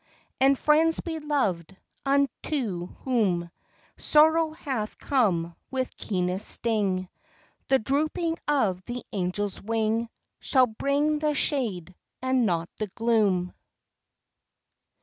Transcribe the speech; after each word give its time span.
And 0.39 0.57
friends 0.57 0.99
beloved, 0.99 1.77
unto 2.07 2.87
whom 3.01 3.51
Sorrow 3.97 4.49
hath 4.49 4.97
come 4.97 5.55
with 5.69 5.95
keenest 5.95 6.47
sting 6.49 7.07
The 7.67 7.77
drooping 7.77 8.39
of 8.47 8.83
the 8.85 9.03
angel's 9.13 9.61
wing 9.61 10.09
Shall 10.39 10.65
bring 10.65 11.19
the 11.19 11.35
shade 11.35 11.93
and 12.19 12.47
not 12.47 12.67
the 12.77 12.87
gloom. 12.87 13.53